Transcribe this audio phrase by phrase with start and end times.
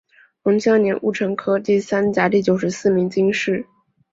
[0.41, 3.67] 隆庆二年戊辰科第三甲第九十四名进士。